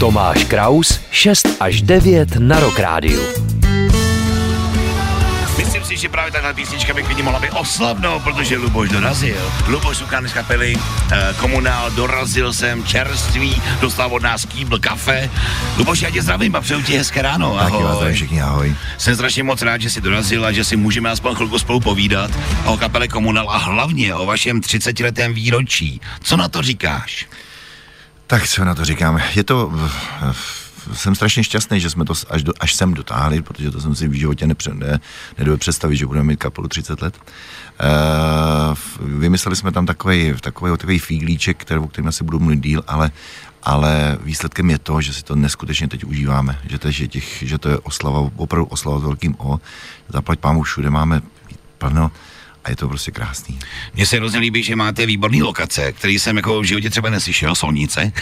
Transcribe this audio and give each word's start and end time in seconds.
Tomáš 0.00 0.44
Kraus, 0.44 1.00
6 1.10 1.48
až 1.60 1.82
9 1.82 2.36
na 2.36 2.60
Rock 2.60 2.78
Rádiu. 2.78 3.20
Myslím 5.58 5.84
si, 5.84 5.96
že 5.96 6.08
právě 6.08 6.32
tahle 6.32 6.54
písnička 6.54 6.94
by 6.94 7.02
klidně 7.02 7.22
mohla 7.22 7.40
být 7.40 7.50
oslavnou, 7.50 8.20
protože 8.20 8.56
Luboš 8.56 8.88
dorazil. 8.88 9.52
Luboš 9.68 9.96
Suchán 9.96 10.28
z 10.28 10.32
kapely 10.32 10.74
eh, 11.12 11.34
Komunál, 11.40 11.90
dorazil 11.90 12.52
jsem 12.52 12.84
čerstvý, 12.84 13.62
dostal 13.80 14.12
od 14.12 14.22
nás 14.22 14.44
kýbl 14.44 14.78
kafe. 14.78 15.30
Luboš, 15.78 16.02
já 16.02 16.10
tě 16.10 16.22
zdravím 16.22 16.56
a 16.56 16.60
přeju 16.60 16.82
ti 16.82 16.96
hezké 16.98 17.22
ráno. 17.22 17.56
Taky 17.56 17.70
vás 17.72 17.78
zdravím 17.80 17.96
Ahoj. 17.96 18.12
všichni, 18.14 18.42
ahoj. 18.42 18.74
Jsem 18.98 19.14
strašně 19.14 19.42
moc 19.42 19.62
rád, 19.62 19.80
že 19.80 19.90
jsi 19.90 20.00
dorazil 20.00 20.44
a 20.44 20.52
že 20.52 20.64
si 20.64 20.76
můžeme 20.76 21.10
aspoň 21.10 21.34
chvilku 21.34 21.58
spolu 21.58 21.80
povídat 21.80 22.30
o 22.64 22.76
kapele 22.76 23.08
Komunál 23.08 23.50
a 23.50 23.56
hlavně 23.56 24.14
o 24.14 24.26
vašem 24.26 24.60
30-letém 24.60 25.34
výročí. 25.34 26.00
Co 26.22 26.36
na 26.36 26.48
to 26.48 26.62
říkáš? 26.62 27.26
Tak 28.26 28.48
co 28.48 28.64
na 28.64 28.74
to 28.74 28.84
říkám? 28.84 29.20
Je 29.34 29.44
to... 29.44 29.72
Jsem 30.92 31.14
strašně 31.14 31.44
šťastný, 31.44 31.80
že 31.80 31.90
jsme 31.90 32.04
to 32.04 32.14
až, 32.30 32.42
do, 32.42 32.52
až 32.60 32.74
sem 32.74 32.94
dotáhli, 32.94 33.42
protože 33.42 33.70
to 33.70 33.80
jsem 33.80 33.94
si 33.94 34.08
v 34.08 34.12
životě 34.12 34.46
nepře, 34.46 34.74
ne, 34.74 35.00
nedovedl 35.38 35.60
představit, 35.60 35.96
že 35.96 36.06
budeme 36.06 36.26
mít 36.26 36.36
kapelu 36.36 36.68
30 36.68 37.02
let. 37.02 37.18
Uh, 37.18 39.08
vymysleli 39.20 39.56
jsme 39.56 39.72
tam 39.72 39.86
takový, 39.86 40.34
takový, 40.40 40.70
takový 40.70 40.98
fíglíček, 40.98 41.56
který, 41.56 41.80
o 41.80 41.88
kterém 41.88 42.08
asi 42.08 42.24
budu 42.24 42.38
mluvit 42.38 42.60
díl, 42.60 42.82
ale, 42.86 43.10
ale 43.62 44.18
výsledkem 44.20 44.70
je 44.70 44.78
to, 44.78 45.00
že 45.00 45.12
si 45.12 45.22
to 45.22 45.36
neskutečně 45.36 45.88
teď 45.88 46.04
užíváme, 46.04 46.58
že 46.70 46.78
to, 46.78 46.90
že 46.90 47.08
těch, 47.08 47.42
že 47.42 47.58
to 47.58 47.68
je 47.68 47.78
oslava, 47.78 48.30
opravdu 48.36 48.66
oslava 48.66 48.98
s 48.98 49.02
velkým 49.02 49.34
O. 49.38 49.60
Zaplať 50.08 50.38
pámu 50.38 50.62
všude 50.62 50.90
máme 50.90 51.22
plno 51.78 52.10
a 52.66 52.70
je 52.70 52.76
to 52.76 52.88
prostě 52.88 53.10
krásný. 53.10 53.58
Mně 53.94 54.06
se 54.06 54.16
hrozně 54.16 54.38
líbí, 54.38 54.62
že 54.62 54.76
máte 54.76 55.06
výborný 55.06 55.42
lokace, 55.42 55.92
který 55.92 56.18
jsem 56.18 56.36
jako 56.36 56.60
v 56.60 56.64
životě 56.64 56.90
třeba 56.90 57.10
neslyšel, 57.10 57.54
Solnice. 57.54 58.12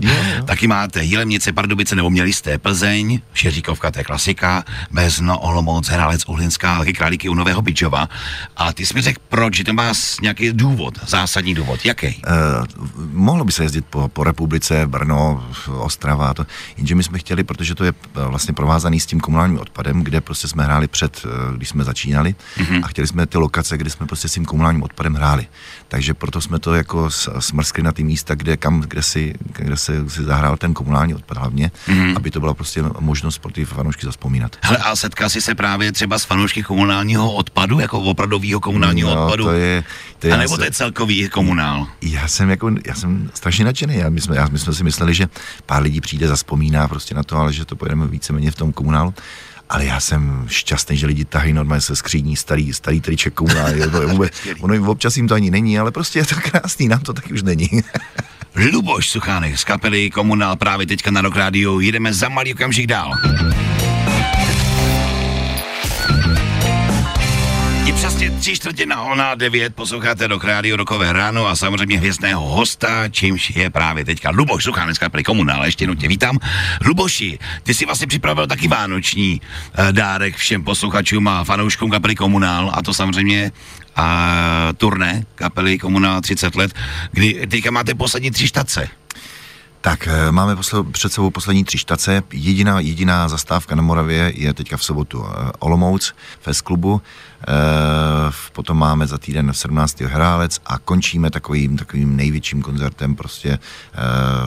Jo. 0.00 0.14
Taky 0.44 0.66
máte 0.66 1.04
Jilemnice, 1.04 1.52
Pardubice, 1.52 1.96
nebo 1.96 2.10
měli 2.10 2.32
jste 2.32 2.58
Plzeň, 2.58 3.20
Šeříkovka, 3.34 3.90
to 3.90 3.98
je 4.00 4.04
klasika, 4.04 4.64
Bezno, 4.90 5.38
Olomouc, 5.38 5.88
Hrálec, 5.88 6.24
Uhlinská, 6.26 6.78
taky 6.78 6.92
Králíky 6.92 7.28
u 7.28 7.34
Nového 7.34 7.62
Bydžova. 7.62 8.08
A 8.56 8.72
ty 8.72 8.86
jsi 8.86 8.94
mi 8.94 9.00
řekl, 9.02 9.20
proč, 9.28 9.56
že 9.56 9.64
to 9.64 9.72
má 9.72 9.92
nějaký 10.22 10.52
důvod, 10.52 10.98
zásadní 11.06 11.54
důvod, 11.54 11.84
jaký? 11.84 12.06
Uh, 12.06 12.98
mohlo 13.12 13.44
by 13.44 13.52
se 13.52 13.62
jezdit 13.62 13.84
po, 13.90 14.08
po 14.08 14.24
republice, 14.24 14.86
Brno, 14.86 15.48
Ostrava, 15.68 16.28
a 16.28 16.34
to, 16.34 16.46
jenže 16.76 16.94
my 16.94 17.02
jsme 17.02 17.18
chtěli, 17.18 17.44
protože 17.44 17.74
to 17.74 17.84
je 17.84 17.92
eh, 17.92 18.26
vlastně 18.28 18.54
provázaný 18.54 19.00
s 19.00 19.06
tím 19.06 19.20
komunálním 19.20 19.58
odpadem, 19.58 20.04
kde 20.04 20.20
prostě 20.20 20.48
jsme 20.48 20.64
hráli 20.64 20.88
před, 20.88 21.26
eh, 21.26 21.56
když 21.56 21.68
jsme 21.68 21.84
začínali 21.84 22.34
mm-hmm. 22.58 22.80
a 22.84 22.88
chtěli 22.88 23.08
jsme 23.08 23.26
ty 23.26 23.38
lokace, 23.38 23.77
kde 23.78 23.90
jsme 23.90 24.06
prostě 24.06 24.28
s 24.28 24.32
tím 24.32 24.44
komunálním 24.44 24.82
odpadem 24.82 25.14
hráli. 25.14 25.46
Takže 25.88 26.14
proto 26.14 26.40
jsme 26.40 26.58
to 26.58 26.74
jako 26.74 27.10
smrskli 27.38 27.82
na 27.82 27.92
ty 27.92 28.04
místa, 28.04 28.34
kde, 28.34 28.56
kam, 28.56 28.80
kde, 28.80 29.02
si, 29.02 29.34
kde 29.52 29.76
si, 29.76 30.10
si 30.10 30.22
zahrál 30.24 30.56
ten 30.56 30.74
komunální 30.74 31.14
odpad 31.14 31.38
hlavně, 31.38 31.70
mm-hmm. 31.88 32.16
aby 32.16 32.30
to 32.30 32.40
byla 32.40 32.54
prostě 32.54 32.84
možnost 33.00 33.38
pro 33.38 33.52
ty 33.52 33.64
fanoušky 33.64 34.06
zaspomínat. 34.06 34.56
Hele, 34.62 34.78
a 34.78 34.96
setkal 34.96 35.28
jsi 35.28 35.40
se 35.40 35.54
právě 35.54 35.92
třeba 35.92 36.18
s 36.18 36.24
fanoušky 36.24 36.62
komunálního 36.62 37.32
odpadu, 37.32 37.80
jako 37.80 38.00
opravdového 38.00 38.60
komunálního 38.60 39.14
No, 39.14 39.24
odpadu? 39.24 39.44
to 39.44 39.52
je, 39.52 39.84
to 40.18 40.26
je 40.26 40.32
a 40.32 40.36
nebo 40.36 40.56
to 40.56 40.62
je 40.62 40.66
se- 40.68 40.72
celkový 40.74 41.28
komunál? 41.28 41.86
Já 42.02 42.28
jsem 42.28 42.50
jako, 42.50 42.70
já 42.86 42.94
jsem 42.94 43.30
strašně 43.34 43.64
nadšený. 43.64 43.96
Já, 43.96 44.10
my, 44.10 44.20
jsme, 44.20 44.36
já, 44.36 44.48
my 44.48 44.58
jsme 44.58 44.74
si 44.74 44.84
mysleli, 44.84 45.14
že 45.14 45.28
pár 45.66 45.82
lidí 45.82 46.00
přijde, 46.00 46.28
zaspomíná 46.28 46.88
prostě 46.88 47.14
na 47.14 47.22
to, 47.22 47.36
ale 47.36 47.52
že 47.52 47.64
to 47.64 47.76
pojedeme 47.76 48.06
víceméně 48.06 48.50
v 48.50 48.54
tom 48.54 48.72
komunálu. 48.72 49.14
Ale 49.68 49.84
já 49.84 50.00
jsem 50.00 50.46
šťastný, 50.48 50.96
že 50.96 51.06
lidi 51.06 51.24
tahají 51.24 51.52
normálně 51.52 51.80
se 51.80 51.96
skříní 51.96 52.36
starý, 52.36 52.72
starý 52.72 53.00
triček 53.00 53.40
vůbec, 53.40 54.32
ono 54.60 54.74
jim 54.74 54.88
občas 54.88 55.16
jim 55.16 55.28
to 55.28 55.34
ani 55.34 55.50
není, 55.50 55.78
ale 55.78 55.90
prostě 55.90 56.18
je 56.18 56.26
to 56.26 56.34
krásný, 56.34 56.88
nám 56.88 57.00
to 57.00 57.12
taky 57.12 57.32
už 57.34 57.42
není. 57.42 57.68
Luboš 58.72 59.10
Suchánek 59.10 59.58
z 59.58 59.64
kapely 59.64 60.10
Komunál 60.10 60.56
právě 60.56 60.86
teďka 60.86 61.10
na 61.10 61.20
Rock 61.20 61.36
Radio. 61.36 61.80
Jedeme 61.80 62.14
za 62.14 62.28
malý 62.28 62.54
okamžik 62.54 62.86
dál. 62.86 63.12
Je 67.88 67.94
přesně 67.94 68.30
tři 68.30 68.54
čtvrtě 68.54 68.86
na, 68.86 69.14
na 69.14 69.34
devět, 69.34 69.74
posloucháte 69.74 70.26
Rock 70.26 70.44
Radio 70.44 70.76
Rokové 70.76 71.12
ráno 71.12 71.46
a 71.46 71.56
samozřejmě 71.56 71.98
hvězdného 71.98 72.48
hosta, 72.48 73.08
čímž 73.08 73.50
je 73.50 73.70
právě 73.70 74.04
teďka 74.04 74.30
Luboš 74.30 74.64
Suchánek 74.64 74.96
z 74.96 74.98
kapely 74.98 75.24
Komunál. 75.24 75.64
Ještě 75.64 75.82
jednou 75.82 75.94
tě 75.94 76.08
vítám. 76.08 76.38
Luboši, 76.86 77.38
ty 77.62 77.74
si 77.74 77.86
vlastně 77.86 78.06
připravil 78.06 78.46
taky 78.46 78.68
vánoční 78.68 79.40
eh, 79.74 79.92
dárek 79.92 80.36
všem 80.36 80.64
posluchačům 80.64 81.28
a 81.28 81.44
fanouškům 81.44 81.90
kapely 81.90 82.14
Komunál 82.14 82.70
a 82.74 82.82
to 82.82 82.94
samozřejmě 82.94 83.52
a 83.96 84.68
turné 84.76 85.24
kapely 85.34 85.78
Komunál 85.78 86.20
30 86.20 86.54
let, 86.56 86.72
kdy 87.10 87.46
teďka 87.46 87.70
máte 87.70 87.94
poslední 87.94 88.30
tři 88.30 88.48
štace. 88.48 88.88
Tak 89.80 90.08
eh, 90.08 90.32
máme 90.32 90.56
posle, 90.56 90.84
před 90.84 91.12
sebou 91.12 91.30
poslední 91.30 91.64
tři 91.64 91.78
štace. 91.78 92.22
Jediná, 92.32 92.80
jediná 92.80 93.28
zastávka 93.28 93.74
na 93.74 93.82
Moravě 93.82 94.32
je 94.36 94.54
teďka 94.54 94.76
v 94.76 94.84
sobotu 94.84 95.24
eh, 95.26 95.52
Olomouc, 95.58 96.14
Fest 96.40 96.60
klubu. 96.60 97.02
E, 97.42 98.32
potom 98.52 98.78
máme 98.78 99.06
za 99.06 99.18
týden 99.18 99.52
17. 99.52 100.00
Hrálec 100.00 100.60
a 100.66 100.78
končíme 100.78 101.30
takovým, 101.30 101.76
takovým 101.76 102.16
největším 102.16 102.62
koncertem 102.62 103.14
prostě 103.14 103.48
e, 103.50 103.58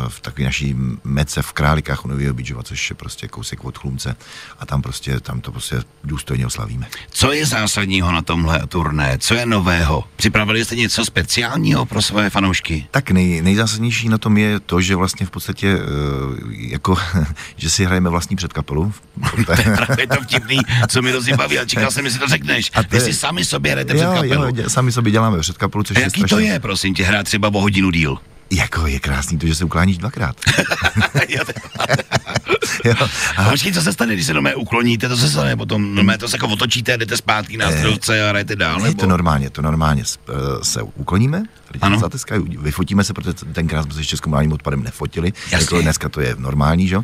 v 0.07 0.19
takové 0.19 0.46
naší 0.46 0.75
mece 1.03 1.41
v 1.41 1.53
Králikách 1.53 2.06
u 2.06 2.07
Nového 2.07 2.34
Bidžova, 2.34 2.63
což 2.63 2.90
je 2.90 2.96
prostě 2.96 3.28
kousek 3.28 3.66
od 3.66 3.78
Chlumce 3.78 4.16
a 4.59 4.66
tam 4.66 4.81
prostě, 4.81 5.19
tam 5.19 5.41
to 5.41 5.51
prostě 5.51 5.84
důstojně 6.03 6.46
oslavíme. 6.46 6.88
Co 7.12 7.31
je 7.31 7.46
zásadního 7.46 8.12
na 8.12 8.22
tomhle 8.22 8.68
turné? 8.68 9.18
Co 9.18 9.34
je 9.34 9.46
nového? 9.46 10.03
Připravili 10.16 10.66
jste 10.66 10.75
něco 10.75 11.06
speciálního 11.06 11.85
pro 11.85 12.01
své 12.01 12.30
fanoušky? 12.30 12.88
Tak 12.91 13.12
nej, 13.12 13.41
nejzásadnější 13.41 14.09
na 14.09 14.18
tom 14.18 14.38
je 14.38 14.59
to, 14.59 14.81
že 14.81 14.96
vlastně 14.96 15.25
v 15.25 15.30
podstatě 15.31 15.68
e, 15.68 15.80
jako, 16.51 16.97
že 17.57 17.69
si 17.69 17.85
hrajeme 17.85 18.09
vlastní 18.09 18.35
předkapelu. 18.35 18.94
Právě 19.46 20.07
to 20.07 20.22
vtipný, 20.22 20.57
co 20.88 21.01
mi 21.01 21.09
hrozně 21.09 21.38
baví, 21.38 21.59
a 21.59 21.66
čekal 21.66 21.91
jsem, 21.91 22.06
jestli 22.06 22.19
to 22.19 22.28
řekneš. 22.28 22.72
A 22.81 22.90
Ty 22.90 22.96
je- 22.96 23.02
si 23.02 23.14
sami 23.14 23.46
sobě 23.46 23.72
hrajete 23.72 23.94
jo, 23.97 24.12
předkapelu. 24.12 24.44
jo, 24.46 24.50
dě- 24.52 24.66
sami 24.69 24.92
sobě 24.92 25.12
děláme 25.12 25.40
předkapelu, 25.40 25.84
což 25.84 25.97
A 25.97 26.00
je 26.00 26.03
jaký 26.03 26.19
strašně... 26.19 26.36
to 26.38 26.40
je, 26.40 26.59
prosím 26.59 26.94
tě, 26.94 27.03
hrát 27.03 27.24
třeba 27.24 27.47
o 27.47 27.59
hodinu 27.62 27.92
díl? 27.92 28.18
Jako 28.53 28.88
je 28.88 29.00
krásný 29.00 29.38
to, 29.38 29.47
že 29.47 29.56
se 29.56 29.66
ukláníš 29.66 29.97
dvakrát. 29.97 30.36
Jo, 32.86 32.94
a 33.38 33.50
počkej, 33.50 33.74
co 33.74 33.81
se 33.81 33.94
stane, 33.94 34.14
když 34.14 34.25
se 34.25 34.34
do 34.34 34.42
mé 34.42 34.56
ukloníte, 34.56 35.09
to 35.09 35.18
se 35.18 35.30
stane 35.30 35.56
potom, 35.56 35.96
no 35.96 36.03
mé 36.03 36.18
to 36.18 36.28
se 36.28 36.36
jako 36.36 36.47
otočíte, 36.47 36.97
jdete 36.97 37.18
zpátky 37.18 37.58
na 37.58 37.72
strojce 37.72 38.25
a 38.25 38.30
hrajete 38.30 38.56
dál, 38.56 38.78
Je 38.80 38.84
nebo? 38.84 39.00
to 39.02 39.08
normálně, 39.08 39.50
to 39.50 39.62
normálně 39.62 40.03
eh, 40.30 40.34
se 40.63 40.81
ukloníme, 40.81 41.44
lidi 41.74 42.00
zateskají, 42.00 42.58
vyfotíme 42.58 43.03
se, 43.03 43.13
protože 43.13 43.34
tenkrát 43.34 43.84
jsme 43.84 43.94
se 43.94 44.00
ještě 44.00 44.18
s 44.18 44.19
komunálním 44.19 44.52
odpadem 44.53 44.84
nefotili, 44.84 45.34
Jasně. 45.52 45.58
jako 45.66 45.81
dneska 45.81 46.09
to 46.09 46.22
je 46.22 46.36
normální, 46.38 46.88
že? 46.88 46.96
jo. 46.96 47.03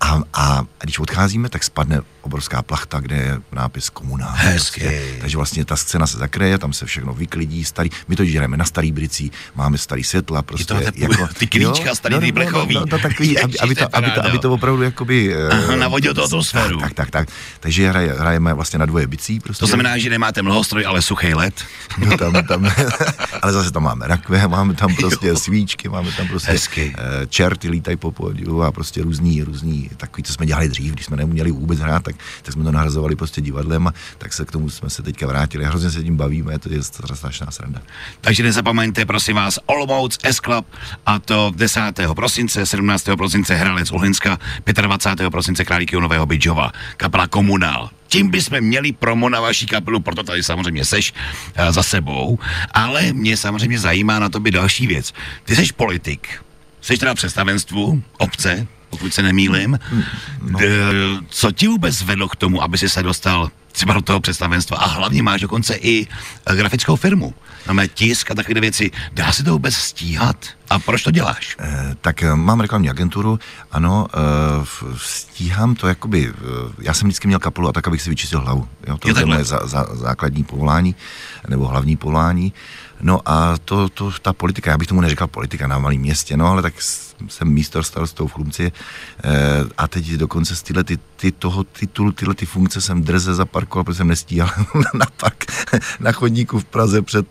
A, 0.00 0.20
a 0.34 0.64
když 0.82 0.98
odcházíme, 0.98 1.48
tak 1.48 1.64
spadne 1.64 2.00
obrovská 2.26 2.62
plachta, 2.62 3.00
kde 3.00 3.16
je 3.16 3.38
nápis 3.52 3.90
komunál. 3.90 4.32
Hezky. 4.34 4.80
Prostě. 4.80 5.02
Takže 5.20 5.36
vlastně 5.36 5.64
ta 5.64 5.76
scéna 5.76 6.06
se 6.06 6.18
zakryje, 6.18 6.58
tam 6.58 6.72
se 6.72 6.86
všechno 6.86 7.14
vyklidí, 7.14 7.64
starý, 7.64 7.90
my 8.08 8.16
to 8.16 8.22
hrajeme 8.22 8.56
na 8.56 8.64
starý 8.64 8.92
bricí, 8.92 9.32
máme 9.54 9.78
starý 9.78 10.04
světla, 10.04 10.42
prostě. 10.42 10.74
to 10.74 10.80
ty- 10.92 11.06
ty 11.38 11.46
klíčka 11.46 11.94
starý, 11.94 12.18
ty 12.18 12.32
plechový. 12.32 12.74
No, 12.74 12.80
no, 12.80 12.86
no, 12.92 12.98
takový, 12.98 13.38
aby, 13.38 13.58
aby, 13.58 13.74
to 13.74 13.96
aby, 13.96 14.10
to, 14.10 14.24
aby 14.24 14.38
to 14.38 14.52
opravdu 14.52 14.82
jakoby... 14.82 15.34
eh, 15.72 15.76
Navodil 15.76 16.14
to 16.14 16.24
atmosféru. 16.24 16.80
Tak, 16.80 16.94
tak, 16.94 17.10
tak. 17.10 17.28
Takže 17.60 17.88
hraje, 17.88 18.12
hrajeme 18.18 18.54
vlastně 18.54 18.78
na 18.78 18.86
dvoje 18.86 19.06
bicí. 19.06 19.40
Prostě. 19.40 19.60
To 19.60 19.66
znamená, 19.66 19.98
že 19.98 20.10
nemáte 20.10 20.42
mlhostroj, 20.42 20.86
ale 20.86 21.02
suchý 21.02 21.34
led. 21.34 21.54
No, 21.98 22.18
tam, 22.18 22.32
tam, 22.48 22.70
ale 23.42 23.52
zase 23.52 23.70
tam 23.70 23.82
máme 23.82 24.06
rakve, 24.06 24.48
máme 24.48 24.74
tam 24.74 24.94
prostě 25.00 25.36
svíčky, 25.36 25.88
máme 25.88 26.12
tam 26.12 26.28
prostě 26.28 26.50
Hezky. 26.52 26.92
eh, 26.98 27.26
čerty 27.26 27.70
lítají 27.70 27.96
po 27.96 28.12
pódiu 28.12 28.62
a 28.62 28.72
prostě 28.72 29.02
různý, 29.02 29.42
různý, 29.42 29.90
takový, 29.96 30.22
co 30.22 30.32
jsme 30.32 30.46
dělali 30.46 30.68
dřív, 30.68 30.92
když 30.92 31.06
jsme 31.06 31.16
neuměli 31.16 31.50
vůbec 31.50 31.78
hrát, 31.78 32.02
tak, 32.02 32.15
tak 32.42 32.52
jsme 32.52 32.64
to 32.64 32.72
nahrazovali 32.72 33.16
prostě 33.16 33.40
divadlem 33.40 33.86
a 33.86 33.94
tak 34.18 34.32
se 34.32 34.44
k 34.44 34.52
tomu 34.52 34.70
jsme 34.70 34.90
se 34.90 35.02
teďka 35.02 35.26
vrátili. 35.26 35.64
Hrozně 35.64 35.90
se 35.90 36.02
tím 36.02 36.16
bavíme, 36.16 36.58
to 36.58 36.72
je 36.72 36.82
strašná 36.82 37.50
sranda. 37.50 37.82
Takže 38.20 38.42
nezapomeňte, 38.42 39.04
prosím 39.04 39.36
vás, 39.36 39.58
Olomouc 39.66 40.18
S 40.24 40.36
Club 40.36 40.66
a 41.06 41.18
to 41.18 41.52
10. 41.56 41.80
prosince, 42.14 42.66
17. 42.66 43.04
prosince 43.16 43.54
Hralec 43.54 43.92
Uhlinska, 43.92 44.38
25. 44.82 45.30
prosince 45.30 45.64
Králíky 45.64 45.96
u 45.96 46.00
Nového 46.00 46.26
Bydžova, 46.26 46.72
kapela 46.96 47.26
Komunál. 47.26 47.90
Tím 48.08 48.30
bychom 48.30 48.60
měli 48.60 48.92
promo 48.92 49.28
na 49.28 49.40
vaší 49.40 49.66
kapelu, 49.66 50.00
proto 50.00 50.22
tady 50.22 50.42
samozřejmě 50.42 50.84
seš 50.84 51.12
uh, 51.12 51.70
za 51.70 51.82
sebou, 51.82 52.38
ale 52.72 53.12
mě 53.12 53.36
samozřejmě 53.36 53.78
zajímá 53.78 54.18
na 54.18 54.28
tobě 54.28 54.52
další 54.52 54.86
věc. 54.86 55.12
Ty 55.44 55.56
jsi 55.56 55.72
politik, 55.76 56.28
jsi 56.80 56.96
teda 56.96 57.12
v 57.12 57.16
představenstvu 57.16 58.02
obce, 58.18 58.66
pokud 58.96 59.14
se 59.14 59.22
nemýlim. 59.22 59.78
No. 60.42 60.58
Co 61.28 61.52
ti 61.52 61.68
vůbec 61.68 62.02
vedlo 62.02 62.28
k 62.28 62.36
tomu, 62.36 62.62
aby 62.62 62.78
si 62.78 62.88
se 62.88 63.02
dostal 63.02 63.50
třeba 63.72 63.94
do 63.94 64.00
toho 64.00 64.20
představenstva 64.20 64.76
a 64.76 64.86
hlavně 64.86 65.22
máš 65.22 65.40
dokonce 65.40 65.74
i 65.74 66.06
eh, 66.46 66.56
grafickou 66.56 66.96
firmu. 66.96 67.34
Máme 67.66 67.88
tisk 67.88 68.30
a 68.30 68.34
takové 68.34 68.60
věci. 68.60 68.90
Dá 69.12 69.32
se 69.32 69.42
to 69.44 69.52
vůbec 69.52 69.74
stíhat? 69.74 70.36
A 70.70 70.78
proč 70.78 71.02
to 71.02 71.10
děláš? 71.10 71.56
Eh, 71.60 71.94
tak 72.00 72.22
eh, 72.22 72.34
mám 72.34 72.60
reklamní 72.60 72.90
agenturu, 72.90 73.38
ano, 73.72 74.06
eh, 74.14 74.18
v- 74.64 74.84
stíhám 74.96 75.74
to 75.74 75.88
jakoby, 75.88 76.32
já 76.80 76.94
jsem 76.94 77.08
vždycky 77.08 77.26
měl 77.28 77.38
kapelu 77.38 77.68
a 77.68 77.72
tak, 77.72 77.88
abych 77.88 78.02
si 78.02 78.10
vyčistil 78.10 78.40
hlavu. 78.40 78.68
Jo, 78.86 78.96
to 78.98 79.08
je 79.08 79.14
takhle. 79.14 79.34
moje 79.34 79.44
za, 79.44 79.60
za, 79.64 79.86
základní 79.92 80.44
povolání, 80.44 80.94
nebo 81.48 81.66
hlavní 81.66 81.96
povolání. 81.96 82.52
No 83.00 83.20
a 83.26 83.54
to, 83.64 83.88
to, 83.88 84.12
ta 84.22 84.32
politika, 84.32 84.70
já 84.70 84.78
bych 84.78 84.88
tomu 84.88 85.00
neříkal 85.00 85.26
politika 85.28 85.66
na 85.66 85.78
malém 85.78 86.00
městě, 86.00 86.36
no 86.36 86.46
ale 86.46 86.62
tak 86.62 86.74
jsem 87.28 87.48
místo 87.48 87.82
starostou 87.82 88.26
v 88.26 88.32
Chlumci 88.32 88.72
eh, 89.24 89.30
a 89.78 89.88
teď 89.88 90.10
dokonce 90.10 90.56
z 90.56 90.62
tyhle, 90.62 90.84
ty, 90.84 90.98
ty 91.16 91.32
toho 91.32 91.64
titulu, 91.64 92.12
tyhle 92.12 92.34
ty 92.34 92.46
funkce 92.46 92.80
jsem 92.80 93.02
drze 93.02 93.34
zaparkoval, 93.34 93.84
protože 93.84 93.96
jsem 93.96 94.08
nestíhal 94.08 94.50
na 94.94 95.06
park, 95.16 95.44
na 96.00 96.12
chodníku 96.12 96.58
v 96.60 96.64
Praze 96.64 97.02
před 97.02 97.26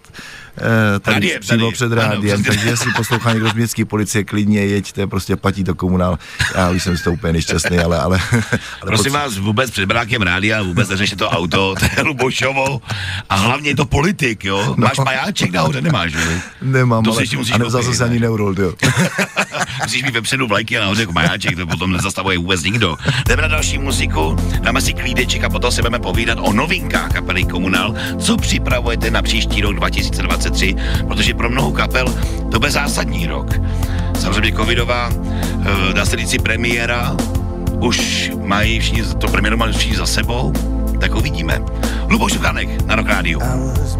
eh, 0.57 0.99
tady, 0.99 1.13
Rádiem, 1.15 1.41
přímo 1.41 1.65
tady. 1.65 1.73
před 1.73 1.91
Ano, 1.91 1.95
rádiem, 2.01 2.43
přesně. 2.43 2.43
takže 2.43 2.69
jestli 2.69 2.91
poslouchá 2.93 3.33
někdo 3.33 3.49
z 3.49 3.53
městské 3.53 3.85
policie, 3.85 4.23
klidně 4.23 4.59
jeďte, 4.65 5.07
prostě 5.07 5.35
platí 5.35 5.63
to 5.63 5.75
komunál. 5.75 6.19
Já 6.55 6.69
už 6.69 6.83
jsem 6.83 6.97
z 6.97 7.01
toho 7.03 7.13
úplně 7.13 7.33
nešťastný, 7.33 7.79
ale... 7.79 7.99
ale, 7.99 8.19
ale 8.31 8.51
Prosím 8.81 9.11
potře- 9.11 9.15
vás, 9.15 9.37
vůbec 9.37 9.71
před 9.71 9.85
brákem 9.85 10.21
rádia, 10.21 10.61
vůbec 10.63 10.89
neřešte 10.89 11.15
to 11.15 11.29
auto, 11.29 11.75
to 11.79 11.85
je 11.97 12.03
Lubošovo. 12.03 12.81
A 13.29 13.35
hlavně 13.35 13.69
je 13.69 13.75
to 13.75 13.85
politik, 13.85 14.43
jo? 14.45 14.73
Máš 14.77 14.97
majáček 14.97 15.51
nahoře, 15.51 15.81
nemáš, 15.81 16.13
jo? 16.13 16.21
Nemám, 16.61 17.03
To 17.03 17.11
ale, 17.13 17.25
si 17.27 17.37
musíš 17.37 17.55
a 17.55 17.57
nevzal 17.57 17.83
jsem 17.83 18.05
ani 18.07 18.19
ne? 18.19 18.25
neurol, 18.25 18.55
jo. 18.59 18.73
Musíš 19.83 20.03
mít 20.03 20.13
vepředu 20.13 20.47
vlajky 20.47 20.77
a 20.77 20.81
nahoře 20.81 21.01
jako 21.01 21.11
majáček, 21.11 21.55
to 21.55 21.67
potom 21.67 21.91
nezastavuje 21.91 22.37
vůbec 22.37 22.63
nikdo. 22.63 22.95
Jdeme 23.27 23.41
na 23.41 23.47
další 23.47 23.77
muziku, 23.77 24.35
dáme 24.59 24.81
si 24.81 24.93
klídeček 24.93 25.43
a 25.43 25.49
potom 25.49 25.71
se 25.71 25.81
budeme 25.81 25.99
povídat 25.99 26.37
o 26.41 26.53
novinkách 26.53 27.13
kapely 27.13 27.43
Komunál, 27.43 27.95
co 28.19 28.37
připravujete 28.37 29.11
na 29.11 29.21
příští 29.21 29.61
rok 29.61 29.75
2023, 29.75 30.75
protože 31.07 31.33
pro 31.33 31.49
mnoho 31.49 31.71
kapel 31.71 32.15
to 32.51 32.59
bude 32.59 32.71
zásadní 32.71 33.27
rok. 33.27 33.47
Samozřejmě 34.19 34.51
covidová, 34.51 35.09
eh, 35.09 35.93
dá 35.93 36.05
se 36.05 36.17
říct 36.17 36.41
premiéra, 36.43 37.15
už 37.79 38.31
mají 38.41 38.79
všichni, 38.79 39.03
to 39.03 39.27
premiéru 39.27 39.57
mají 39.57 39.73
všichni 39.73 39.97
za 39.97 40.05
sebou, 40.05 40.53
tak 40.99 41.15
uvidíme. 41.15 41.59
Luboš 42.09 42.33
Šukanek 42.33 42.85
na 42.85 42.95
Rock 42.95 43.07
Radio. 43.07 43.39
I 43.41 43.55
was 43.57 43.95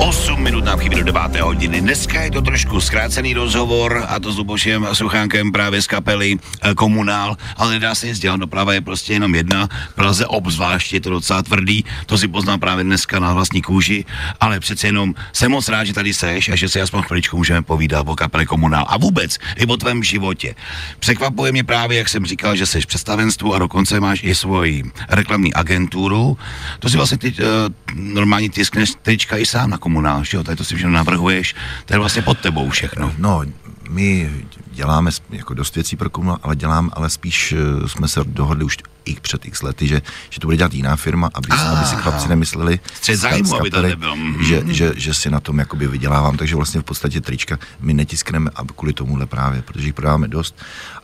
8 0.00 0.42
minut 0.42 0.64
nám 0.64 0.78
chybí 0.78 0.96
do 0.96 1.02
9. 1.02 1.40
hodiny. 1.40 1.80
Dneska 1.80 2.22
je 2.22 2.30
to 2.30 2.40
trošku 2.40 2.80
zkrácený 2.80 3.34
rozhovor 3.34 4.04
a 4.08 4.20
to 4.20 4.32
s 4.32 4.38
Lubošem 4.38 4.86
Suchánkem 4.92 5.52
právě 5.52 5.82
z 5.82 5.86
kapely 5.86 6.36
eh, 6.62 6.74
Komunál, 6.74 7.36
ale 7.56 7.72
nedá 7.72 7.94
se 7.94 8.06
nic 8.06 8.18
dělat, 8.18 8.40
doprava 8.40 8.72
je 8.72 8.80
prostě 8.80 9.12
jenom 9.12 9.34
jedna. 9.34 9.68
Praze 9.94 10.26
obzvláště 10.26 10.96
je 10.96 11.00
to 11.00 11.10
docela 11.10 11.42
tvrdý, 11.42 11.84
to 12.06 12.18
si 12.18 12.28
poznám 12.28 12.60
právě 12.60 12.84
dneska 12.84 13.20
na 13.20 13.34
vlastní 13.34 13.62
kůži, 13.62 14.04
ale 14.40 14.60
přece 14.60 14.86
jenom 14.88 15.14
jsem 15.32 15.50
moc 15.50 15.68
rád, 15.68 15.84
že 15.84 15.92
tady 15.92 16.14
seš 16.14 16.48
a 16.48 16.56
že 16.56 16.68
si 16.68 16.80
aspoň 16.80 17.02
chviličku 17.02 17.36
můžeme 17.36 17.62
povídat 17.62 18.08
o 18.08 18.16
kapele 18.16 18.46
Komunál 18.46 18.86
a 18.88 18.96
vůbec 18.96 19.38
i 19.56 19.66
o 19.66 19.76
tvém 19.76 20.02
životě. 20.02 20.54
Překvapuje 20.98 21.52
mě 21.52 21.64
právě, 21.64 21.98
jak 21.98 22.08
jsem 22.08 22.26
říkal, 22.26 22.56
že 22.56 22.66
jsi 22.66 22.80
v 22.80 22.86
představenstvu 22.86 23.54
a 23.54 23.58
dokonce 23.58 24.00
máš 24.00 24.24
i 24.24 24.34
svoji 24.34 24.84
reklamní 25.08 25.54
agenturu. 25.54 26.38
To 26.78 26.88
si 26.88 26.96
vlastně 26.96 27.18
ty, 27.18 27.32
uh, 27.32 27.46
normálně 27.94 28.48
tiskneš 28.48 28.92
trička 29.02 29.36
i 29.36 29.46
sám 29.46 29.70
na 29.70 29.78
komunál, 29.78 29.89
že 30.24 30.36
jo? 30.36 30.44
Tady 30.44 30.56
to 30.56 30.64
si 30.64 30.74
všechno 30.74 30.92
navrhuješ, 30.92 31.54
to 31.84 31.94
je 31.94 31.98
vlastně 31.98 32.22
pod 32.22 32.38
tebou 32.38 32.70
všechno. 32.70 33.14
No, 33.18 33.42
my 33.90 34.30
děláme 34.72 35.10
jako 35.30 35.54
dost 35.54 35.74
věcí 35.74 35.96
pro 35.96 36.10
komunál, 36.10 36.38
ale 36.42 36.56
dělám, 36.56 36.90
ale 36.92 37.10
spíš 37.10 37.52
eh, 37.52 37.88
jsme 37.88 38.08
se 38.08 38.20
dohodli 38.24 38.64
už 38.64 38.76
i 39.04 39.14
před 39.20 39.46
x 39.46 39.62
lety, 39.62 39.86
že, 39.88 40.02
že 40.30 40.40
to 40.40 40.46
bude 40.46 40.56
dělat 40.56 40.74
jiná 40.74 40.96
firma, 40.96 41.30
aby, 41.34 41.48
Ah. 41.50 41.78
aby 41.78 41.86
si 41.86 41.96
chlapci 41.96 42.28
nemysleli, 42.28 42.80
zájmu, 43.14 43.54
aby 43.56 43.70
to 43.70 43.76
kapely, 43.76 43.88
nebyl. 43.88 44.16
Mhm. 44.16 44.44
že, 44.44 44.62
že, 44.66 44.92
že, 44.96 45.14
si 45.14 45.30
na 45.30 45.40
tom 45.40 45.58
jakoby 45.58 45.86
vydělávám, 45.86 46.36
takže 46.36 46.56
vlastně 46.56 46.80
v 46.80 46.84
podstatě 46.84 47.20
trička 47.20 47.58
my 47.80 47.94
netiskneme 47.94 48.50
a 48.54 48.64
kvůli 48.76 48.92
tomuhle 48.92 49.26
právě, 49.26 49.62
protože 49.62 49.86
jich 49.86 49.94
prodáváme 49.94 50.28
dost. 50.28 50.56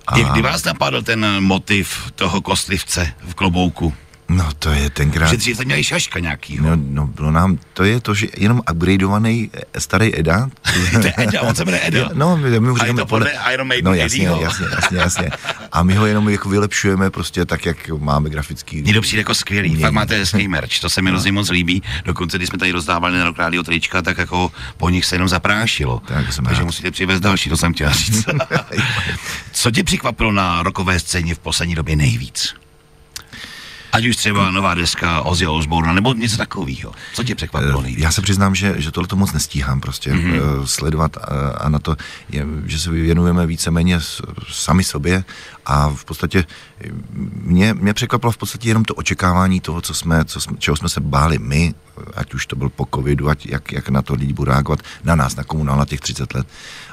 A, 0.06 0.18
kdy 0.18 0.42
vás 0.42 0.64
napadl 0.64 1.02
ten 1.02 1.26
motiv 1.40 2.12
toho 2.14 2.40
kostlivce 2.40 3.12
v 3.28 3.34
klobouku? 3.34 3.94
No 4.28 4.49
to 4.58 4.70
je 4.70 4.90
tenkrát... 4.90 5.31
Že 5.31 5.37
dřív 5.37 5.55
jste 5.56 5.64
měli 5.64 5.84
šaška 5.84 6.19
nějakýho. 6.19 6.67
No, 6.70 6.76
no, 6.90 7.06
bylo 7.06 7.31
nám, 7.31 7.58
to 7.75 7.84
je 7.84 8.00
to, 8.00 8.14
že 8.14 8.26
jenom 8.37 8.62
upgradeovaný 8.73 9.50
eh, 9.75 9.81
starý 9.81 10.19
Eda. 10.19 10.49
To 10.93 11.06
je 11.06 11.14
Eda, 11.17 11.43
on 11.43 11.55
se 11.55 11.64
jmenuje 11.64 11.82
Eda. 11.87 12.08
No, 12.14 12.37
my, 12.37 12.61
my 12.61 12.69
ho 12.69 12.75
A 12.75 12.78
je 12.78 12.81
říkáme 12.81 12.99
to 13.00 13.06
podle 13.06 13.31
Iron 13.52 13.69
Maidenu 13.69 13.90
No 13.90 13.94
jasně, 13.94 14.17
Eddieho. 14.17 14.40
jasně, 14.43 14.67
jasně, 14.76 14.99
jasně. 14.99 15.31
A 15.73 15.82
my 15.82 15.94
ho 15.94 16.06
jenom 16.06 16.28
jako 16.28 16.49
vylepšujeme 16.49 17.11
prostě 17.11 17.44
tak, 17.44 17.67
jak 17.67 17.88
máme 17.88 18.31
grafický... 18.31 18.82
Mně 18.82 18.94
to 18.94 19.00
přijde 19.00 19.20
jako 19.20 19.34
skvělý, 19.34 19.69
umění. 19.69 19.82
fakt 19.82 19.93
máte 19.93 20.19
hezký 20.19 20.49
merch, 20.49 20.81
to 20.81 20.90
se 20.90 21.02
mi 21.02 21.11
hrozně 21.11 21.32
moc 21.32 21.50
líbí. 21.50 21.82
Dokonce, 22.05 22.37
když 22.38 22.49
jsme 22.49 22.58
tady 22.58 22.72
rozdávali 22.72 23.19
na 23.19 23.32
Radio 23.38 23.62
trička, 23.62 24.02
tak 24.02 24.19
jako 24.19 24.52
po 24.76 24.90
nich 24.90 25.05
se 25.05 25.14
jenom 25.14 25.29
zaprášilo. 25.29 26.02
Tak 26.06 26.32
jsem 26.32 26.44
Takže 26.44 26.61
rád. 26.61 26.67
musíte 26.67 26.90
přivést 26.90 27.20
další, 27.20 27.50
to 27.50 27.56
jsem 27.56 27.72
chtěl 27.75 27.93
říct. 27.93 28.26
Co 29.52 29.70
tě 29.70 29.84
překvapilo 29.84 30.32
na 30.32 30.62
rokové 30.62 31.00
scéně 31.00 31.34
v 31.34 31.38
poslední 31.38 31.75
době 31.75 31.96
nejvíc? 31.96 32.55
Ať 33.92 34.06
už 34.06 34.16
třeba 34.16 34.50
nová 34.50 34.74
deska 34.74 35.20
Ozzy 35.20 35.46
Osbourne, 35.46 35.94
nebo 35.94 36.14
něco 36.14 36.36
takového. 36.36 36.92
Co 37.14 37.24
tě 37.24 37.34
překvapilo 37.34 37.78
Eh, 37.80 37.82
nejvíc? 37.82 38.00
Já 38.00 38.12
se 38.12 38.22
přiznám, 38.22 38.54
že, 38.54 38.74
že 38.78 38.90
tohle 38.90 39.08
to 39.08 39.16
moc 39.16 39.32
nestíhám 39.32 39.80
prostě 39.80 40.12
Mhm. 40.14 40.32
mm-hmm. 40.32 40.64
sledovat 40.64 41.16
a, 41.16 41.20
a 41.58 41.68
na 41.68 41.78
to, 41.78 41.96
je, 42.30 42.46
že 42.64 42.78
se 42.78 42.90
věnujeme 42.90 43.46
víceméně 43.46 43.98
sami 44.50 44.84
sobě 44.84 45.24
a 45.66 45.88
v 45.88 46.04
podstatě 46.04 46.44
eh, 46.84 46.88
mě, 47.42 47.74
mě 47.74 47.94
překvapilo 47.94 48.32
v 48.32 48.36
podstatě 48.36 48.68
jenom 48.68 48.84
to 48.84 48.94
očekávání 48.94 49.60
toho, 49.60 49.80
co 49.80 49.94
jsme, 49.94 50.24
co 50.24 50.40
jsme, 50.40 50.56
čeho 50.58 50.76
jsme 50.76 50.88
se 50.88 51.00
báli 51.00 51.38
my, 51.38 51.74
ať 52.16 52.34
už 52.34 52.46
to 52.46 52.56
byl 52.56 52.68
po 52.68 52.88
covidu, 52.94 53.28
ať, 53.28 53.46
jak, 53.46 53.72
jak 53.72 53.88
na 53.88 54.02
to 54.02 54.14
lidi 54.14 54.32
budou 54.32 54.50
reagovat, 54.50 54.80
na 55.04 55.14
nás, 55.16 55.36
na 55.36 55.44
komunál, 55.44 55.78
na 55.78 55.84
těch 55.84 56.00
30 56.00 56.34
let, 56.34 56.46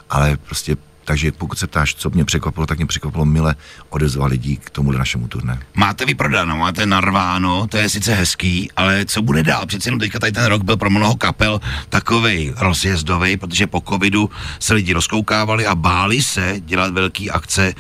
ale 0.09 0.37
prostě 0.37 0.77
takže 1.05 1.31
pokud 1.31 1.59
se 1.59 1.67
ptáš, 1.67 1.95
co 1.95 2.09
mě 2.09 2.25
překvapilo, 2.25 2.65
tak 2.65 2.77
mě 2.77 2.85
překvapilo 2.85 3.25
mile 3.25 3.55
odezva 3.89 4.25
lidí 4.25 4.57
k 4.57 4.69
tomuhle 4.69 5.00
našemu 5.00 5.27
turné. 5.27 5.59
Máte 5.73 6.05
vyprodáno, 6.05 6.57
máte 6.57 6.85
narváno, 6.85 7.67
to 7.67 7.77
je 7.77 7.89
sice 7.89 8.15
hezký, 8.15 8.71
ale 8.75 9.05
co 9.05 9.21
bude 9.21 9.44
dál? 9.44 9.65
Přece 9.65 9.88
jenom 9.88 10.00
teďka 10.00 10.19
tady 10.19 10.31
ten 10.31 10.45
rok 10.45 10.63
byl 10.63 10.77
pro 10.77 10.89
mnoho 10.89 11.15
kapel 11.15 11.61
takovej 11.89 12.53
rozjezdový, 12.57 13.38
protože 13.38 13.67
po 13.67 13.81
covidu 13.89 14.29
se 14.59 14.73
lidi 14.73 14.94
rozkoukávali 14.94 15.65
a 15.65 15.75
báli 15.75 16.21
se 16.21 16.55
dělat 16.59 16.94
velké 16.94 17.29
akce 17.29 17.73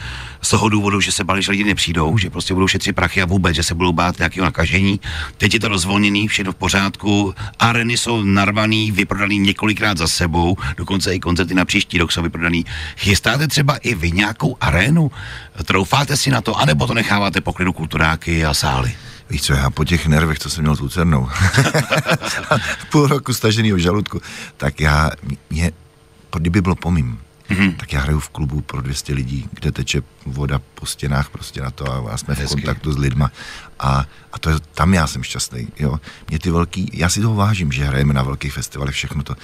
z 0.43 0.49
toho 0.49 0.69
důvodu, 0.69 1.01
že 1.01 1.11
se 1.11 1.23
báli, 1.23 1.41
že 1.41 1.51
lidi 1.51 1.63
nepřijdou, 1.63 2.17
že 2.17 2.29
prostě 2.29 2.53
budou 2.53 2.67
šetřit 2.67 2.95
prachy 2.95 3.21
a 3.21 3.25
vůbec, 3.25 3.55
že 3.55 3.63
se 3.63 3.75
budou 3.75 3.93
bát 3.93 4.19
nějakého 4.19 4.45
nakažení. 4.45 4.99
Teď 5.37 5.53
je 5.53 5.59
to 5.59 5.67
rozvolněný, 5.67 6.27
všechno 6.27 6.51
v 6.51 6.55
pořádku, 6.55 7.35
areny 7.59 7.97
jsou 7.97 8.23
narvaný, 8.23 8.91
vyprodaný 8.91 9.39
několikrát 9.39 9.97
za 9.97 10.07
sebou, 10.07 10.57
dokonce 10.77 11.15
i 11.15 11.19
koncerty 11.19 11.53
na 11.53 11.65
příští 11.65 11.97
rok 11.97 12.11
jsou 12.11 12.21
vyprodaný. 12.21 12.65
Chystáte 12.97 13.47
třeba 13.47 13.75
i 13.75 13.95
vy 13.95 14.11
nějakou 14.11 14.57
arénu? 14.61 15.11
Troufáte 15.65 16.17
si 16.17 16.29
na 16.29 16.41
to, 16.41 16.59
anebo 16.59 16.87
to 16.87 16.93
necháváte 16.93 17.41
poklidu 17.41 17.73
kulturáky 17.73 18.45
a 18.45 18.53
sály? 18.53 18.95
Víš 19.29 19.41
co, 19.41 19.53
já 19.53 19.69
po 19.69 19.85
těch 19.85 20.07
nervech, 20.07 20.39
co 20.39 20.49
jsem 20.49 20.63
měl 20.63 20.75
s 20.75 20.79
Lucernou, 20.79 21.29
půl 22.91 23.07
roku 23.07 23.33
staženýho 23.33 23.77
žaludku, 23.77 24.21
tak 24.57 24.79
já, 24.79 25.11
mě, 25.49 25.71
kdyby 26.37 26.61
bylo 26.61 26.75
pomím. 26.75 27.19
Mm-hmm. 27.49 27.75
tak 27.75 27.93
já 27.93 27.99
hraju 27.99 28.19
v 28.19 28.29
klubu 28.29 28.61
pro 28.61 28.81
200 28.81 29.13
lidí, 29.13 29.49
kde 29.51 29.71
teče 29.71 30.01
voda 30.25 30.61
po 30.75 30.85
stěnách 30.85 31.29
prostě 31.29 31.61
na 31.61 31.71
to 31.71 31.91
a, 31.91 32.13
a 32.13 32.17
jsme 32.17 32.33
Hezky. 32.33 32.45
v 32.45 32.49
kontaktu 32.49 32.91
s 32.91 32.97
lidma 32.97 33.31
a, 33.79 34.05
a 34.33 34.39
to 34.39 34.49
je, 34.49 34.55
tam 34.73 34.93
já 34.93 35.07
jsem 35.07 35.23
šťastný, 35.23 35.67
jo. 35.79 35.99
Mě 36.29 36.39
ty 36.39 36.51
velký, 36.51 36.89
já 36.93 37.09
si 37.09 37.21
toho 37.21 37.35
vážím, 37.35 37.71
že 37.71 37.85
hrajeme 37.85 38.13
na 38.13 38.23
velkých 38.23 38.53
festivalech, 38.53 38.95
všechno 38.95 39.23
to, 39.23 39.35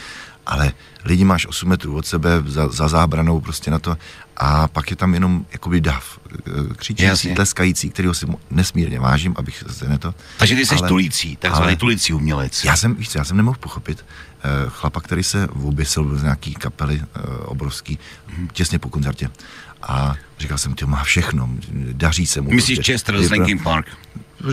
ale 0.46 0.74
lidi 1.06 1.24
máš 1.24 1.46
8 1.46 1.70
metrů 1.70 1.96
od 1.96 2.06
sebe 2.06 2.30
za, 2.46 2.68
za 2.68 2.88
zábranou 2.88 3.42
prostě 3.42 3.72
na 3.72 3.80
to 3.80 3.98
a 4.38 4.68
pak 4.68 4.90
je 4.90 4.96
tam 4.96 5.14
jenom 5.14 5.46
jakoby 5.52 5.82
dav, 5.82 6.20
Jasně. 6.46 6.76
křičící, 6.76 7.36
tleskající, 7.36 7.90
kterého 7.90 8.14
si 8.14 8.26
nesmírně 8.52 9.00
vážím, 9.00 9.34
abych 9.38 9.64
se 9.72 9.90
ne 9.90 9.98
to. 9.98 10.14
Takže 10.38 10.56
ty 10.56 10.66
jsi 10.66 10.76
Ale- 10.76 10.88
tulící, 10.88 11.36
takzvaný 11.36 11.76
tulící 11.76 12.14
umělec. 12.14 12.64
Já 12.64 12.76
jsem, 12.76 12.96
víš 12.96 13.10
co, 13.10 13.18
já 13.18 13.24
jsem 13.24 13.38
nemohl 13.38 13.58
pochopit 13.60 14.06
uh, 14.06 14.70
chlapa, 14.70 15.02
který 15.02 15.24
se 15.24 15.48
oběsil 15.48 16.18
z 16.18 16.24
nějaký 16.24 16.54
kapely 16.54 16.96
uh, 16.96 17.06
obrovský, 17.46 18.00
mm, 18.38 18.48
těsně 18.54 18.80
po 18.80 18.90
koncertě. 18.90 19.30
A 19.82 20.16
říkal 20.40 20.58
jsem, 20.58 20.74
ty 20.74 20.86
má 20.86 21.04
všechno, 21.04 21.50
daří 21.92 22.26
se 22.26 22.42
mu. 22.42 22.52
Myslíš 22.52 22.78
prostě. 22.78 22.92
Chester 22.92 23.24
z 23.24 23.32
Linkin 23.32 23.60
Park? 23.60 23.88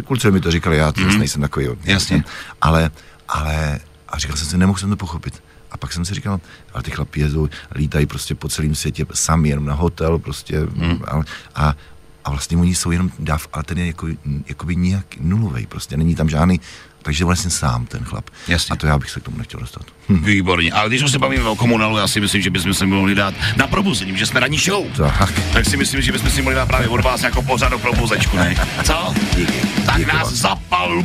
Kluci 0.05 0.31
mi 0.31 0.41
to 0.41 0.51
říkali, 0.51 0.77
já 0.77 0.93
mm. 0.97 1.19
nejsem 1.19 1.43
takový. 1.43 1.67
Jasně. 1.85 2.25
Ale, 2.61 2.91
ale, 3.29 3.81
a 4.09 4.19
říkal 4.19 4.37
jsem 4.37 4.49
si, 4.49 4.59
nemohl 4.59 4.79
jsem 4.79 4.91
to 4.91 4.97
pochopit. 4.97 5.43
A 5.71 5.77
pak 5.77 5.93
jsem 5.93 6.05
si 6.05 6.15
říkal, 6.15 6.41
ale 6.73 6.83
ty 6.83 6.91
chlapi 6.91 7.21
jezdou, 7.21 7.49
lítají 7.75 8.07
prostě 8.07 8.35
po 8.35 8.49
celém 8.49 8.75
světě 8.75 9.07
sami, 9.15 9.49
jenom 9.49 9.65
na 9.65 9.75
hotel, 9.75 10.19
prostě, 10.19 10.61
mm. 10.61 11.03
a, 11.07 11.23
a, 11.55 11.75
a 12.25 12.31
vlastně 12.31 12.57
oni 12.57 12.75
jsou 12.75 12.91
jenom 12.91 13.11
dav, 13.19 13.49
ale 13.53 13.65
ten 13.65 13.79
je 13.79 13.87
jako, 13.87 14.09
jakoby 14.47 14.77
nějak 14.77 15.07
nulový, 15.21 15.67
prostě 15.67 15.97
není 15.97 16.15
tam 16.15 16.29
žádný 16.29 16.61
takže 17.07 17.25
vlastně 17.25 17.51
sám 17.51 17.87
ten 17.87 18.05
chlap. 18.05 18.31
Jasně. 18.49 18.73
A 18.73 18.77
to 18.77 18.87
já 18.87 18.99
bych 18.99 19.11
se 19.11 19.21
k 19.21 19.23
tomu 19.23 19.39
nechtěl 19.39 19.61
dostat. 19.61 19.83
Výborně. 20.09 20.73
Ale 20.73 20.89
když 20.89 21.03
už 21.03 21.11
se 21.11 21.19
bavíme 21.19 21.49
o 21.49 21.57
komunálu, 21.57 21.97
já 21.97 22.09
si 22.09 22.21
myslím, 22.21 22.43
že 22.43 22.51
bychom 22.51 22.75
se 22.75 22.87
mohli 22.87 23.15
dát 23.15 23.35
na 23.57 23.67
probuzení, 23.67 24.19
že 24.19 24.27
jsme 24.27 24.41
ranní 24.41 24.59
show. 24.59 24.87
Tak. 24.97 25.33
Tak 25.53 25.65
si 25.65 25.77
myslím, 25.77 26.03
že 26.03 26.13
bychom 26.13 26.31
si 26.31 26.43
mohli 26.43 26.55
dát 26.55 26.67
právě 26.67 26.89
od 26.89 27.01
vás 27.01 27.23
jako 27.23 27.43
pořád 27.43 27.69
do 27.69 27.79
probuzečku, 27.79 28.37
ne? 28.37 28.55
Co? 28.85 29.15
Díky. 29.37 29.61
Tak 29.87 29.97
Díky 29.97 30.13
nás 30.13 30.31
moc. 30.31 30.35
zapal, 30.35 31.03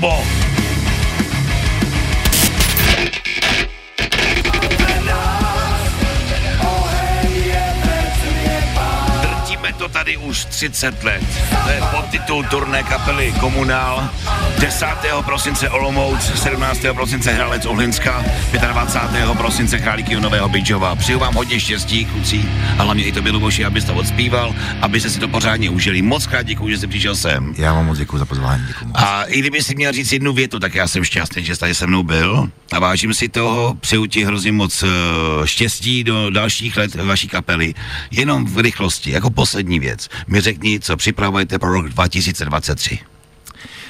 tady 10.02 10.18
už 10.18 10.46
30 10.46 11.04
let. 11.04 11.24
To 11.64 11.70
je 11.70 11.82
podtitul 11.96 12.44
turné 12.44 12.84
kapely 12.84 13.34
Komunál. 13.40 14.10
10. 14.60 14.86
prosince 15.26 15.70
Olomouc, 15.70 16.32
17. 16.36 16.80
prosince 16.94 17.32
Hralec 17.32 17.66
Ohlinska, 17.66 18.26
25. 18.52 19.38
prosince 19.38 19.80
Králíky 19.80 20.16
Nového 20.16 20.50
Bydžova. 20.50 20.96
Přeju 20.96 21.20
vám 21.20 21.34
hodně 21.34 21.60
štěstí, 21.60 22.06
kluci, 22.06 22.46
a 22.78 22.84
hlavně 22.84 23.04
i 23.04 23.12
tobě, 23.12 23.32
Luboši, 23.32 23.66
abyste 23.66 23.92
odspíval, 23.92 24.56
abyste 24.82 25.10
si 25.10 25.20
to 25.20 25.28
pořádně 25.28 25.70
užili. 25.70 26.02
Moc 26.02 26.28
krát 26.28 26.44
děkuji, 26.44 26.70
že 26.70 26.78
jste 26.78 26.88
přišel 26.88 27.16
sem. 27.16 27.54
Já 27.58 27.74
vám 27.74 27.86
moc 27.86 27.98
děkuji 27.98 28.18
za 28.18 28.26
pozvání, 28.26 28.64
děkuji 28.68 28.86
moc. 28.86 28.96
A 28.98 29.24
i 29.24 29.40
kdyby 29.40 29.64
si 29.64 29.76
měl 29.76 29.92
říct 29.92 30.12
jednu 30.12 30.34
větu, 30.34 30.60
tak 30.60 30.76
já 30.76 30.88
jsem 30.88 31.04
šťastný, 31.04 31.46
že 31.46 31.56
jsi 31.56 31.60
tady 31.60 31.76
se 31.76 31.88
mnou 31.88 32.04
byl 32.04 32.50
a 32.72 32.80
vážím 32.80 33.14
si 33.14 33.30
toho, 33.30 33.78
přeju 33.80 34.06
ti 34.06 34.24
hrozně 34.24 34.52
moc 34.52 34.84
eh, 34.84 34.88
štěstí 35.48 36.04
do 36.04 36.30
dalších 36.30 36.78
let 36.78 36.96
vaší 36.96 37.28
kapely. 37.28 37.74
Jenom 38.12 38.46
v 38.46 38.58
rychlosti, 38.58 39.12
jako 39.12 39.30
poslední 39.30 39.80
věc. 39.80 40.10
Mi 40.28 40.42
řekni, 40.42 40.80
co 40.80 40.98
připravujete 40.98 41.60
pro 41.60 41.74
rok 41.74 41.90
2023. 41.90 43.00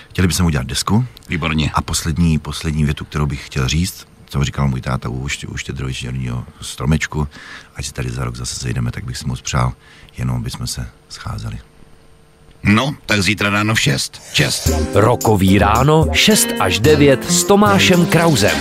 Chtěli 0.09 0.27
bychom 0.27 0.45
udělat 0.45 0.67
desku 0.67 1.05
Výborně. 1.29 1.71
a 1.73 1.81
poslední, 1.81 2.39
poslední 2.39 2.85
větu, 2.85 3.05
kterou 3.05 3.25
bych 3.25 3.45
chtěl 3.45 3.67
říct, 3.67 4.07
co 4.25 4.43
říkal 4.43 4.67
můj 4.67 4.81
táta 4.81 5.09
u, 5.09 5.27
ště, 5.27 5.47
u 5.47 5.57
štědrovečerního 5.57 6.45
stromečku, 6.61 7.27
ať 7.75 7.85
se 7.85 7.93
tady 7.93 8.09
za 8.09 8.25
rok 8.25 8.35
zase 8.35 8.55
sejdeme, 8.55 8.91
tak 8.91 9.03
bych 9.03 9.17
si 9.17 9.27
moc 9.27 9.41
přál, 9.41 9.73
jenom 10.17 10.43
bychom 10.43 10.67
se 10.67 10.89
scházeli. 11.09 11.59
No, 12.63 12.95
tak 13.05 13.21
zítra 13.21 13.49
ráno 13.49 13.75
v 13.75 13.79
6. 13.79 14.21
Čest. 14.33 14.69
Rokový 14.93 15.59
ráno 15.59 16.05
6 16.13 16.47
až 16.59 16.79
9 16.79 17.31
s 17.31 17.43
Tomášem 17.43 18.05
Krauzem. 18.05 18.57